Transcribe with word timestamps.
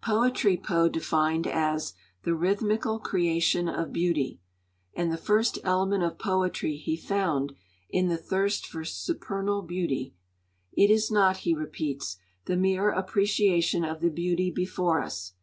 Poetry 0.00 0.56
Poe 0.56 0.88
defined 0.88 1.46
as 1.46 1.92
'the 2.22 2.34
rhythmical 2.34 2.98
creation 2.98 3.68
of 3.68 3.92
beauty'; 3.92 4.40
and 4.94 5.12
the 5.12 5.18
first 5.18 5.58
element 5.62 6.02
of 6.02 6.18
poetry 6.18 6.76
he 6.78 6.96
found 6.96 7.52
in 7.90 8.08
'the 8.08 8.16
thirst 8.16 8.66
for 8.66 8.82
supernal 8.82 9.60
beauty.' 9.60 10.14
'It 10.72 10.90
is 10.90 11.10
not,' 11.10 11.36
he 11.44 11.52
repeats, 11.54 12.16
'the 12.46 12.56
mere 12.56 12.88
appreciation 12.90 13.84
of 13.84 14.00
the 14.00 14.08
beauty 14.10 14.50
before 14.50 15.02
us. 15.02 15.34